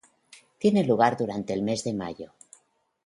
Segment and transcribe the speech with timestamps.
[0.57, 2.33] Tiene lugar durante el mes de mayo.